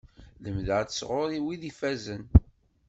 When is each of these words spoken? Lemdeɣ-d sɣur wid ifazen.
Lemdeɣ-d 0.43 0.89
sɣur 0.93 1.29
wid 1.45 1.61
ifazen. 1.71 2.23